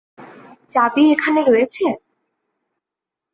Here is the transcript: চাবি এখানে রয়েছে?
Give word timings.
চাবি 0.69 1.03
এখানে 1.13 1.41
রয়েছে? 1.43 1.85